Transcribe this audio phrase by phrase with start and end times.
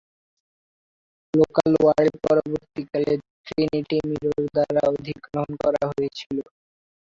[1.33, 3.13] Local World পরবর্তীকালে
[3.45, 6.37] Trinity Mirror দ্বারা অধিগ্রহণ করা হয়েছিল।